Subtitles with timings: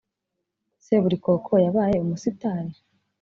[0.85, 2.73] seburikoko yabaye umusitari?